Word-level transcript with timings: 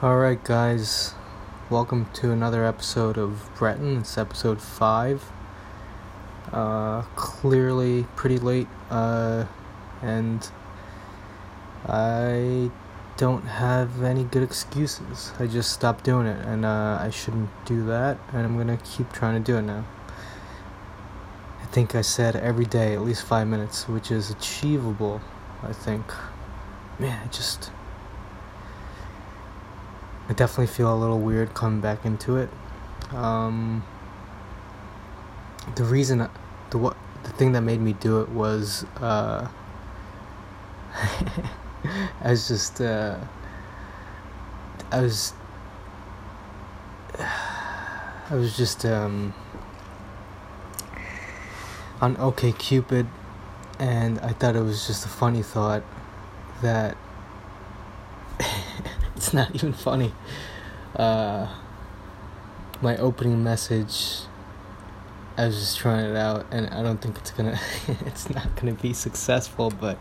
Alright, 0.00 0.44
guys, 0.44 1.14
welcome 1.70 2.06
to 2.12 2.30
another 2.30 2.64
episode 2.64 3.18
of 3.18 3.50
Breton. 3.56 3.96
It's 3.96 4.16
episode 4.16 4.62
5. 4.62 5.32
Uh, 6.52 7.02
clearly 7.16 8.06
pretty 8.14 8.38
late, 8.38 8.68
uh, 8.90 9.46
and 10.00 10.48
I 11.88 12.70
don't 13.16 13.42
have 13.42 14.04
any 14.04 14.22
good 14.22 14.44
excuses. 14.44 15.32
I 15.40 15.48
just 15.48 15.72
stopped 15.72 16.04
doing 16.04 16.28
it, 16.28 16.46
and 16.46 16.64
uh, 16.64 16.98
I 17.00 17.10
shouldn't 17.10 17.50
do 17.64 17.84
that, 17.86 18.18
and 18.32 18.46
I'm 18.46 18.56
gonna 18.56 18.78
keep 18.84 19.12
trying 19.12 19.42
to 19.42 19.52
do 19.52 19.58
it 19.58 19.62
now. 19.62 19.84
I 21.60 21.66
think 21.66 21.96
I 21.96 22.02
said 22.02 22.36
every 22.36 22.66
day 22.66 22.94
at 22.94 23.02
least 23.02 23.24
five 23.24 23.48
minutes, 23.48 23.88
which 23.88 24.12
is 24.12 24.30
achievable, 24.30 25.20
I 25.60 25.72
think. 25.72 26.04
Man, 27.00 27.20
I 27.24 27.26
just. 27.32 27.72
I 30.28 30.34
definitely 30.34 30.66
feel 30.66 30.92
a 30.92 30.96
little 30.96 31.18
weird 31.18 31.54
coming 31.54 31.80
back 31.80 32.04
into 32.04 32.36
it. 32.36 32.50
Um, 33.12 33.82
the 35.74 35.84
reason, 35.84 36.28
the 36.70 36.78
what, 36.78 36.96
the 37.22 37.30
thing 37.30 37.52
that 37.52 37.62
made 37.62 37.80
me 37.80 37.94
do 37.94 38.20
it 38.20 38.28
was, 38.28 38.84
uh, 39.00 39.48
I 42.20 42.30
was 42.30 42.46
just, 42.46 42.80
uh, 42.82 43.16
I 44.90 45.00
was, 45.00 45.32
I 47.18 48.34
was 48.34 48.54
just, 48.54 48.84
um, 48.84 49.32
on 52.02 52.16
OK 52.18 52.52
Cupid, 52.52 53.06
and 53.78 54.18
I 54.20 54.32
thought 54.32 54.56
it 54.56 54.62
was 54.62 54.86
just 54.86 55.06
a 55.06 55.08
funny 55.08 55.42
thought 55.42 55.82
that 56.60 56.96
it's 59.28 59.34
not 59.34 59.54
even 59.54 59.74
funny. 59.74 60.12
Uh, 60.96 61.46
my 62.80 62.96
opening 62.96 63.44
message, 63.44 64.20
I 65.36 65.46
was 65.46 65.58
just 65.58 65.78
trying 65.78 66.06
it 66.06 66.16
out, 66.16 66.46
and 66.50 66.66
I 66.68 66.82
don't 66.82 66.98
think 66.98 67.18
it's 67.18 67.30
gonna, 67.30 67.60
it's 68.06 68.30
not 68.30 68.56
gonna 68.56 68.72
be 68.72 68.94
successful, 68.94 69.70
but 69.70 69.98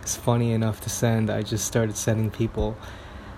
it's 0.00 0.16
funny 0.16 0.52
enough 0.52 0.80
to 0.82 0.88
send. 0.90 1.28
I 1.28 1.42
just 1.42 1.66
started 1.66 1.98
sending 1.98 2.30
people, 2.30 2.78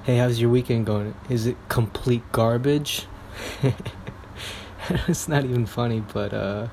"Hey, 0.05 0.19
how's 0.19 0.41
your 0.41 0.51
weekend 0.51 0.87
going? 0.87 1.17
Is 1.29 1.47
it 1.47 1.57
complete 1.69 2.23
garbage?" 2.31 3.07
it's 5.09 5.27
not 5.27 5.45
even 5.45 5.67
funny, 5.67 6.05
but 6.13 6.33
uh, 6.33 6.69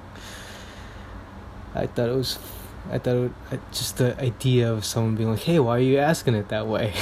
I 1.73 1.87
thought 1.87 2.09
it 2.09 2.15
was. 2.15 2.37
I 2.91 2.99
thought 2.99 3.31
it 3.51 3.59
just 3.71 3.97
the 3.97 4.19
idea 4.21 4.71
of 4.71 4.85
someone 4.85 5.15
being 5.15 5.31
like, 5.31 5.39
"Hey, 5.39 5.57
why 5.57 5.77
are 5.77 5.79
you 5.79 5.97
asking 5.97 6.35
it 6.35 6.49
that 6.49 6.67
way?" 6.67 6.93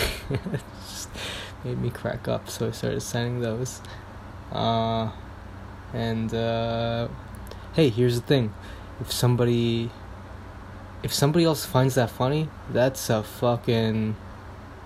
Made 1.63 1.79
me 1.79 1.89
crack 1.89 2.27
up. 2.27 2.49
So 2.49 2.67
I 2.67 2.71
started 2.71 3.01
sending 3.01 3.41
those. 3.41 3.81
Uh, 4.51 5.11
and 5.93 6.33
uh, 6.33 7.07
hey, 7.73 7.89
here's 7.89 8.19
the 8.19 8.25
thing: 8.25 8.53
if 8.99 9.11
somebody, 9.11 9.91
if 11.03 11.13
somebody 11.13 11.45
else 11.45 11.65
finds 11.65 11.95
that 11.95 12.09
funny, 12.09 12.49
that's 12.71 13.09
a 13.09 13.23
fucking 13.23 14.15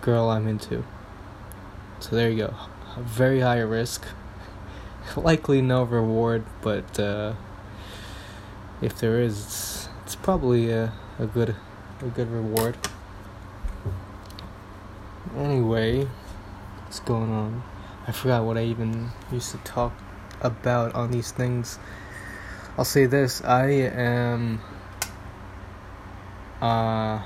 girl 0.01 0.29
I'm 0.29 0.47
into. 0.47 0.83
So 1.99 2.15
there 2.15 2.29
you 2.29 2.37
go. 2.37 2.53
Very 2.97 3.39
high 3.39 3.59
risk. 3.59 4.05
Likely 5.15 5.61
no 5.61 5.83
reward, 5.83 6.43
but 6.61 6.99
uh, 6.99 7.33
if 8.81 8.99
there 8.99 9.19
is, 9.19 9.43
it's, 9.43 9.89
it's 10.03 10.15
probably 10.15 10.69
a, 10.69 10.93
a 11.19 11.25
good 11.25 11.55
a 12.01 12.09
good 12.09 12.29
reward. 12.29 12.77
Anyway, 15.37 16.07
what's 16.93 17.07
going 17.07 17.31
on? 17.31 17.63
I 18.05 18.11
forgot 18.11 18.43
what 18.43 18.55
I 18.55 18.65
even 18.65 19.09
used 19.31 19.49
to 19.49 19.57
talk 19.57 19.93
about 20.41 20.93
on 20.93 21.09
these 21.09 21.31
things. 21.31 21.79
I'll 22.77 22.85
say 22.85 23.07
this: 23.07 23.43
I 23.43 23.65
am 23.65 24.61
uh, 26.61 27.19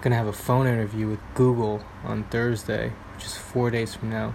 gonna 0.00 0.16
have 0.16 0.26
a 0.26 0.32
phone 0.32 0.66
interview 0.66 1.06
with 1.08 1.20
Google 1.34 1.84
on 2.02 2.24
Thursday, 2.24 2.90
which 3.14 3.26
is 3.26 3.36
four 3.36 3.70
days 3.70 3.94
from 3.94 4.10
now. 4.10 4.34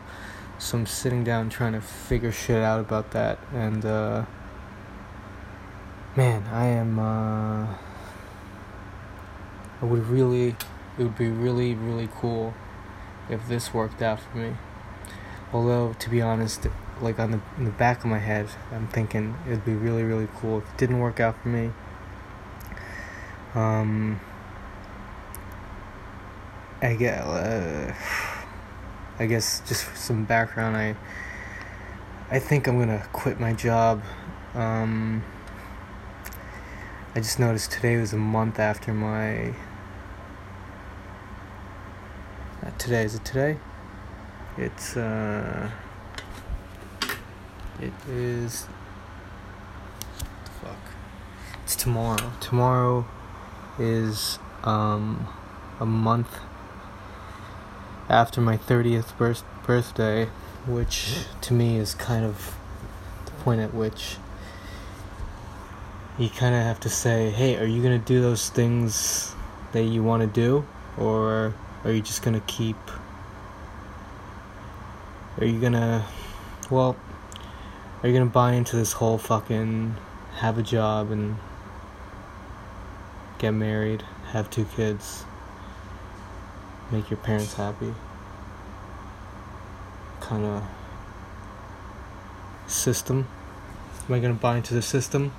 So 0.58 0.78
I'm 0.78 0.86
sitting 0.86 1.26
down 1.26 1.50
trying 1.50 1.74
to 1.74 1.82
figure 1.82 2.32
shit 2.32 2.64
out 2.64 2.80
about 2.80 3.12
that, 3.12 3.40
and 3.54 3.84
uh, 3.84 4.24
man, 6.16 6.48
I 6.50 6.68
am. 6.68 6.98
Uh, 6.98 7.68
I 9.82 9.86
would 9.86 10.08
really, 10.08 10.56
it 10.98 11.04
would 11.04 11.18
be 11.18 11.28
really, 11.28 11.76
really 11.76 12.08
cool 12.16 12.54
if 13.32 13.48
this 13.48 13.74
worked 13.74 14.02
out 14.02 14.20
for 14.20 14.38
me. 14.38 14.54
Although, 15.54 15.94
to 16.00 16.10
be 16.10 16.22
honest, 16.22 16.68
like 17.02 17.20
on 17.20 17.32
the 17.32 17.42
in 17.58 17.66
the 17.66 17.72
back 17.72 18.00
of 18.00 18.06
my 18.06 18.20
head, 18.20 18.48
I'm 18.72 18.88
thinking 18.88 19.36
it'd 19.46 19.66
be 19.66 19.74
really, 19.74 20.04
really 20.04 20.28
cool 20.38 20.60
if 20.60 20.64
it 20.64 20.78
didn't 20.78 21.00
work 21.00 21.20
out 21.20 21.42
for 21.42 21.50
me. 21.50 21.72
Um, 23.54 24.20
I 26.82 26.96
get, 26.96 27.20
uh, 27.20 27.94
I 29.20 29.26
guess 29.26 29.62
just 29.68 29.84
for 29.84 29.96
some 29.96 30.24
background, 30.24 30.78
I, 30.78 30.96
I 32.30 32.40
think 32.40 32.68
I'm 32.68 32.80
gonna 32.80 33.06
quit 33.12 33.40
my 33.40 33.52
job. 33.52 34.02
Um, 34.56 35.24
I 37.14 37.20
just 37.20 37.40
noticed 37.40 37.74
today 37.74 37.98
was 37.98 38.14
a 38.14 38.18
month 38.18 38.58
after 38.58 38.94
my. 38.94 39.54
Not 42.64 42.80
today, 42.80 43.04
is 43.04 43.16
it 43.16 43.26
today? 43.26 43.58
It's, 44.58 44.98
uh. 44.98 45.70
It 47.82 47.94
is. 48.10 48.68
Fuck. 50.62 50.76
It's 51.64 51.76
tomorrow. 51.76 52.32
Tomorrow 52.40 53.06
is, 53.80 54.38
um, 54.64 55.28
a 55.80 55.86
month 55.86 56.38
after 58.08 58.42
my 58.42 58.58
30th 58.58 59.18
birth- 59.18 59.44
birthday, 59.66 60.28
which 60.68 61.26
to 61.42 61.54
me 61.54 61.78
is 61.78 61.96
kind 61.96 62.24
of 62.24 62.56
the 63.26 63.32
point 63.44 63.62
at 63.62 63.74
which 63.74 64.18
you 66.20 66.30
kind 66.30 66.54
of 66.54 66.62
have 66.62 66.80
to 66.82 66.90
say, 66.90 67.32
hey, 67.32 67.58
are 67.58 67.66
you 67.66 67.82
going 67.82 68.00
to 68.00 68.06
do 68.06 68.22
those 68.22 68.50
things 68.50 69.34
that 69.72 69.84
you 69.84 70.04
want 70.04 70.22
to 70.22 70.28
do? 70.28 70.66
Or 70.98 71.56
are 71.84 71.92
you 71.92 72.02
just 72.02 72.22
going 72.22 72.36
to 72.36 72.46
keep. 72.46 72.78
Are 75.40 75.46
you 75.46 75.60
to. 75.76 76.04
Well, 76.70 76.98
are 78.04 78.10
you 78.10 78.14
to 78.28 78.34
buy 78.34 78.54
into 78.54 78.76
this 78.76 78.94
whole 78.94 79.18
fucking 79.18 79.96
have 80.38 80.58
a 80.58 80.64
job 80.64 81.12
and 81.12 81.38
get 83.38 83.52
married, 83.52 84.04
have 84.32 84.50
two 84.50 84.66
kids, 84.66 85.24
make 86.92 87.10
your 87.10 87.18
parents 87.18 87.54
happy? 87.54 87.94
Kind 90.20 90.46
of 90.46 90.64
system? 92.68 93.28
Am 94.08 94.16
I 94.16 94.20
to 94.34 94.42
buy 94.42 94.58
into 94.58 94.74
the 94.74 94.82
system? 94.82 95.32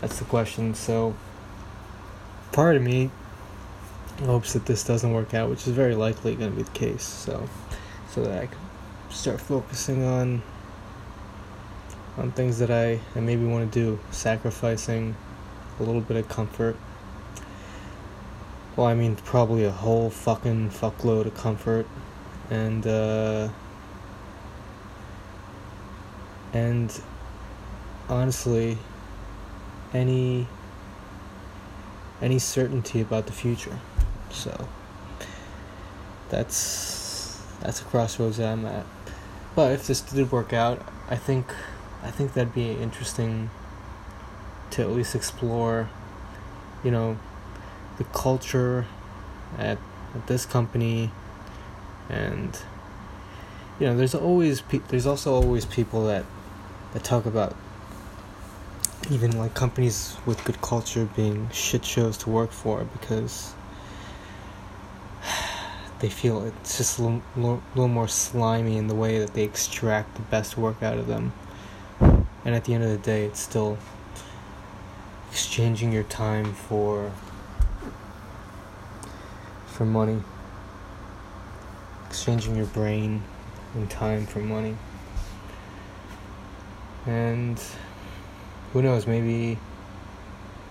That's 0.00 0.18
the 0.18 0.24
question. 0.26 0.74
So, 0.74 1.14
part 2.52 2.76
of 2.76 2.82
me 2.82 3.10
hopes 4.24 4.52
that 4.52 4.66
this 4.66 4.84
doesn't 4.84 5.12
work 5.12 5.32
out, 5.32 5.48
which 5.48 5.66
is 5.66 5.72
very 5.72 5.94
likely 5.94 6.34
going 6.34 6.50
to 6.50 6.56
be 6.56 6.62
the 6.62 6.70
case. 6.70 7.04
So, 7.04 7.48
so 8.10 8.22
that 8.22 8.42
I 8.42 8.46
can 8.46 8.65
start 9.16 9.40
focusing 9.40 10.04
on 10.04 10.42
on 12.18 12.32
things 12.32 12.58
that 12.58 12.70
I, 12.70 13.00
I 13.14 13.20
maybe 13.20 13.44
want 13.44 13.70
to 13.72 13.80
do, 13.80 13.98
sacrificing 14.10 15.14
a 15.78 15.82
little 15.82 16.00
bit 16.00 16.16
of 16.16 16.28
comfort. 16.28 16.76
Well, 18.74 18.86
I 18.86 18.94
mean, 18.94 19.16
probably 19.16 19.64
a 19.64 19.70
whole 19.70 20.10
fucking 20.10 20.70
fuckload 20.70 21.26
of 21.26 21.34
comfort, 21.34 21.86
and 22.50 22.86
uh, 22.86 23.48
and 26.52 27.00
honestly 28.08 28.78
any 29.92 30.46
any 32.20 32.38
certainty 32.38 33.00
about 33.00 33.26
the 33.26 33.32
future. 33.32 33.78
So 34.30 34.68
that's 36.28 37.40
that's 37.60 37.80
a 37.80 37.84
crossroads 37.84 38.36
that 38.36 38.52
i'm 38.52 38.66
at 38.66 38.84
but 39.56 39.72
if 39.72 39.88
this 39.88 40.00
did 40.00 40.30
work 40.30 40.52
out 40.52 40.80
i 41.08 41.16
think 41.16 41.52
i 42.04 42.10
think 42.10 42.34
that'd 42.34 42.54
be 42.54 42.70
interesting 42.70 43.50
to 44.70 44.82
at 44.82 44.90
least 44.90 45.16
explore 45.16 45.88
you 46.84 46.92
know 46.92 47.18
the 47.98 48.04
culture 48.04 48.86
at, 49.58 49.78
at 50.14 50.26
this 50.26 50.46
company. 50.46 51.10
And 52.08 52.58
you 53.80 53.86
know 53.86 53.96
there's 53.96 54.14
always 54.14 54.60
pe- 54.60 54.80
there's 54.88 55.06
also 55.06 55.34
always 55.34 55.64
people 55.64 56.06
that 56.06 56.24
that 56.92 57.04
talk 57.04 57.26
about 57.26 57.54
even 59.10 59.36
like 59.36 59.54
companies 59.54 60.16
with 60.24 60.42
good 60.44 60.60
culture 60.62 61.08
being 61.16 61.48
shit 61.52 61.84
shows 61.84 62.16
to 62.18 62.30
work 62.30 62.52
for 62.52 62.84
because 62.84 63.54
they 66.00 66.08
feel 66.10 66.44
it's 66.44 66.76
just 66.76 66.98
a 66.98 67.02
little, 67.02 67.22
little, 67.36 67.62
little 67.74 67.88
more 67.88 68.08
slimy 68.08 68.76
in 68.76 68.86
the 68.86 68.94
way 68.94 69.18
that 69.18 69.34
they 69.34 69.44
extract 69.44 70.14
the 70.16 70.22
best 70.22 70.56
work 70.56 70.82
out 70.82 70.98
of 70.98 71.06
them. 71.06 71.32
And 72.00 72.54
at 72.54 72.64
the 72.64 72.74
end 72.74 72.84
of 72.84 72.90
the 72.90 72.98
day, 72.98 73.24
it's 73.24 73.40
still 73.40 73.78
exchanging 75.30 75.92
your 75.92 76.04
time 76.04 76.52
for 76.52 77.12
for 79.66 79.84
money. 79.84 80.22
Exchanging 82.06 82.56
your 82.56 82.66
brain 82.66 83.22
and 83.74 83.90
time 83.90 84.26
for 84.26 84.38
money. 84.38 84.76
And 87.04 87.60
who 88.72 88.82
knows, 88.82 89.06
maybe 89.06 89.58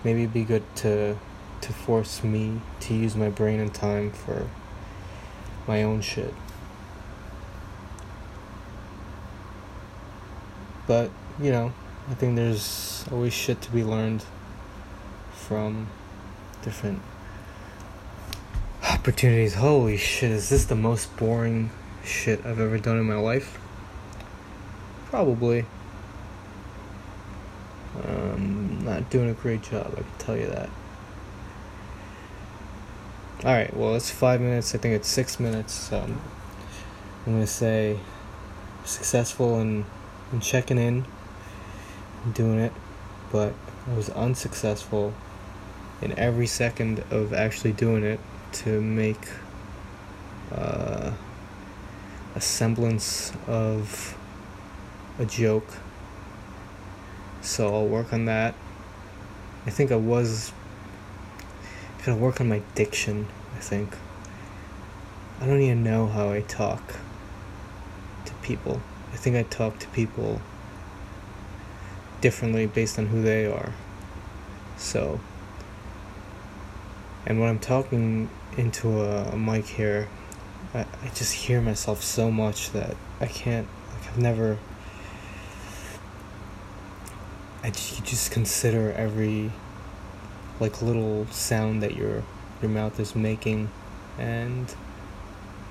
maybe 0.04 0.22
it'd 0.22 0.34
be 0.34 0.44
good 0.44 0.64
to 0.76 1.16
to 1.60 1.72
force 1.72 2.22
me 2.22 2.60
to 2.80 2.94
use 2.94 3.16
my 3.16 3.28
brain 3.28 3.58
and 3.60 3.74
time 3.74 4.12
for 4.12 4.48
my 5.66 5.82
own 5.82 6.00
shit. 6.00 6.32
But, 10.86 11.10
you 11.40 11.50
know, 11.50 11.72
I 12.08 12.14
think 12.14 12.36
there's 12.36 13.04
always 13.10 13.32
shit 13.32 13.60
to 13.62 13.72
be 13.72 13.82
learned 13.82 14.24
from 15.32 15.88
different 16.62 17.02
opportunities. 18.88 19.54
Holy 19.54 19.96
shit, 19.96 20.30
is 20.30 20.48
this 20.48 20.64
the 20.64 20.76
most 20.76 21.16
boring 21.16 21.70
shit 22.04 22.44
I've 22.46 22.60
ever 22.60 22.78
done 22.78 22.98
in 22.98 23.04
my 23.04 23.16
life? 23.16 23.58
Probably. 25.06 25.66
Um, 28.04 28.84
not 28.84 29.10
doing 29.10 29.30
a 29.30 29.34
great 29.34 29.62
job, 29.62 29.92
I 29.92 30.02
can 30.02 30.18
tell 30.18 30.36
you 30.36 30.46
that. 30.46 30.68
Alright, 33.44 33.76
well, 33.76 33.94
it's 33.94 34.10
five 34.10 34.40
minutes. 34.40 34.74
I 34.74 34.78
think 34.78 34.94
it's 34.94 35.08
six 35.08 35.38
minutes. 35.38 35.92
I'm 35.92 36.18
to 37.26 37.46
say 37.46 37.98
successful 38.86 39.60
in, 39.60 39.84
in 40.32 40.40
checking 40.40 40.78
in 40.78 41.04
doing 42.32 42.58
it, 42.58 42.72
but 43.30 43.52
I 43.86 43.94
was 43.94 44.08
unsuccessful 44.08 45.12
in 46.00 46.18
every 46.18 46.46
second 46.46 47.04
of 47.10 47.34
actually 47.34 47.72
doing 47.72 48.04
it 48.04 48.20
to 48.52 48.80
make 48.80 49.28
uh, 50.50 51.12
a 52.34 52.40
semblance 52.40 53.34
of 53.46 54.16
a 55.18 55.26
joke. 55.26 55.76
So 57.42 57.66
I'll 57.74 57.86
work 57.86 58.14
on 58.14 58.24
that. 58.24 58.54
I 59.66 59.70
think 59.70 59.92
I 59.92 59.96
was 59.96 60.52
gotta 62.06 62.20
work 62.20 62.40
on 62.40 62.48
my 62.48 62.62
diction, 62.76 63.26
I 63.56 63.58
think. 63.58 63.92
I 65.40 65.46
don't 65.46 65.60
even 65.60 65.82
know 65.82 66.06
how 66.06 66.30
I 66.30 66.40
talk 66.42 66.94
to 68.26 68.32
people. 68.42 68.80
I 69.12 69.16
think 69.16 69.34
I 69.34 69.42
talk 69.42 69.80
to 69.80 69.88
people 69.88 70.40
differently 72.20 72.66
based 72.66 72.96
on 72.96 73.06
who 73.06 73.22
they 73.22 73.46
are. 73.46 73.72
So, 74.76 75.18
and 77.26 77.40
when 77.40 77.48
I'm 77.48 77.58
talking 77.58 78.30
into 78.56 79.00
a, 79.00 79.30
a 79.30 79.36
mic 79.36 79.66
here, 79.66 80.08
I, 80.74 80.82
I 80.82 81.08
just 81.16 81.34
hear 81.34 81.60
myself 81.60 82.04
so 82.04 82.30
much 82.30 82.70
that 82.70 82.96
I 83.20 83.26
can't, 83.26 83.66
like, 83.92 84.08
I've 84.08 84.18
never. 84.18 84.58
I 87.64 87.70
just, 87.70 87.98
you 87.98 88.04
just 88.04 88.30
consider 88.30 88.92
every 88.92 89.50
like 90.60 90.82
little 90.82 91.26
sound 91.26 91.82
that 91.82 91.94
your 91.94 92.22
your 92.62 92.70
mouth 92.70 92.98
is 92.98 93.14
making 93.14 93.70
and 94.18 94.74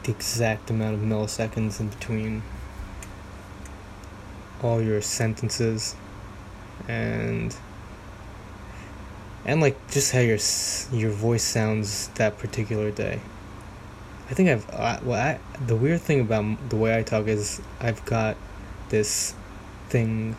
the 0.04 0.12
exact 0.12 0.70
amount 0.70 0.94
of 0.94 1.02
milliseconds 1.02 1.80
in 1.80 1.90
between 1.90 2.44
all 4.62 4.82
your 4.82 5.02
sentences 5.02 5.96
and 6.88 7.56
and 9.46 9.62
like 9.62 9.76
just 9.92 10.12
how 10.12 10.20
your 10.20 10.40
your 10.92 11.12
voice 11.12 11.44
sounds 11.44 12.08
that 12.10 12.38
particular 12.38 12.92
day. 12.92 13.20
I 14.30 14.34
think 14.34 14.50
I've 14.50 14.70
I, 14.72 15.00
well 15.04 15.22
I, 15.22 15.40
the 15.66 15.76
weird 15.76 16.02
thing 16.02 16.22
about 16.22 16.70
the 16.70 16.76
way 16.76 16.98
I 16.98 17.04
talk 17.04 17.28
is 17.28 17.62
I've 17.80 18.04
got 18.06 18.38
this 18.90 19.36
thing 19.90 20.36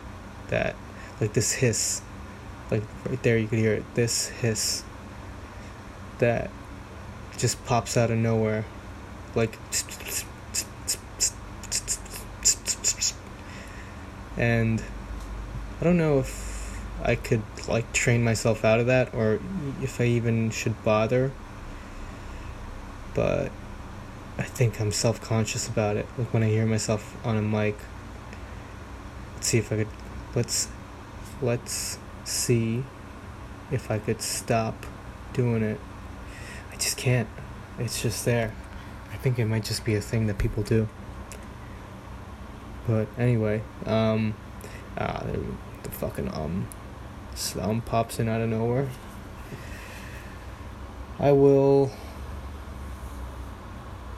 that 0.49 0.75
like 1.21 1.33
this 1.33 1.53
hiss 1.53 2.01
like 2.69 2.83
right 3.05 3.21
there 3.23 3.37
you 3.37 3.47
could 3.47 3.59
hear 3.59 3.73
it 3.73 3.85
this 3.95 4.27
hiss 4.27 4.83
that 6.19 6.49
just 7.37 7.63
pops 7.65 7.95
out 7.95 8.11
of 8.11 8.17
nowhere. 8.17 8.65
Like 9.35 9.57
and 14.37 14.83
I 15.79 15.83
don't 15.83 15.97
know 15.97 16.19
if 16.19 16.79
I 17.03 17.15
could 17.15 17.43
like 17.67 17.91
train 17.93 18.23
myself 18.23 18.65
out 18.65 18.79
of 18.79 18.87
that 18.87 19.13
or 19.13 19.39
if 19.81 20.01
I 20.01 20.05
even 20.05 20.49
should 20.49 20.83
bother 20.83 21.31
but 23.13 23.51
I 24.37 24.43
think 24.43 24.79
I'm 24.79 24.91
self-conscious 24.91 25.67
about 25.67 25.97
it. 25.97 26.05
Like 26.17 26.33
when 26.33 26.43
I 26.43 26.49
hear 26.49 26.65
myself 26.65 27.15
on 27.25 27.37
a 27.37 27.41
mic 27.41 27.77
let's 29.35 29.47
see 29.47 29.59
if 29.59 29.71
I 29.71 29.77
could 29.77 29.87
let's 30.35 30.69
let's 31.41 31.99
see 32.27 32.83
if 33.71 33.89
I 33.89 33.99
could 33.99 34.21
stop 34.21 34.85
doing 35.33 35.63
it. 35.63 35.79
I 36.71 36.75
just 36.75 36.97
can't. 36.97 37.29
It's 37.79 38.01
just 38.01 38.25
there. 38.25 38.53
I 39.11 39.17
think 39.17 39.39
it 39.39 39.45
might 39.45 39.63
just 39.63 39.85
be 39.85 39.95
a 39.95 40.01
thing 40.01 40.27
that 40.27 40.37
people 40.37 40.63
do. 40.63 40.87
But 42.87 43.07
anyway, 43.17 43.63
um, 43.85 44.35
ah, 44.97 45.23
the 45.83 45.91
fucking 45.91 46.33
um, 46.33 46.67
um 47.59 47.81
pops 47.81 48.19
in 48.19 48.29
out 48.29 48.41
of 48.41 48.49
nowhere. 48.49 48.89
I 51.19 51.31
will 51.31 51.91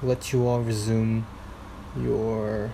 let 0.02 0.32
you 0.34 0.48
all 0.48 0.62
resume 0.62 1.26
your 1.98 2.74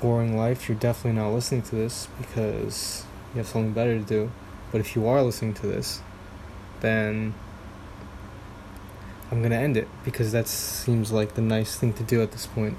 boring 0.00 0.36
life. 0.36 0.68
You're 0.68 0.78
definitely 0.78 1.20
not 1.20 1.30
listening 1.30 1.62
to 1.62 1.76
this 1.76 2.08
because 2.18 3.04
you 3.34 3.38
have 3.38 3.48
something 3.48 3.72
better 3.72 3.98
to 3.98 4.04
do. 4.04 4.30
But 4.70 4.80
if 4.80 4.94
you 4.94 5.06
are 5.08 5.22
listening 5.22 5.54
to 5.54 5.66
this, 5.66 6.00
then 6.80 7.34
I'm 9.30 9.42
gonna 9.42 9.56
end 9.56 9.76
it 9.76 9.88
because 10.04 10.32
that 10.32 10.46
seems 10.46 11.10
like 11.10 11.34
the 11.34 11.42
nice 11.42 11.76
thing 11.76 11.92
to 11.94 12.02
do 12.04 12.22
at 12.22 12.32
this 12.32 12.46
point. 12.46 12.78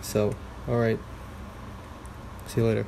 So, 0.00 0.34
alright. 0.68 1.00
See 2.46 2.60
you 2.60 2.66
later. 2.66 2.86